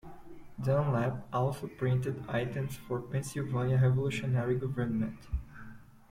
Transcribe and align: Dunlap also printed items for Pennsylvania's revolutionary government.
Dunlap 0.59 1.27
also 1.31 1.67
printed 1.67 2.23
items 2.27 2.75
for 2.75 2.99
Pennsylvania's 2.99 3.83
revolutionary 3.83 4.55
government. 4.57 5.19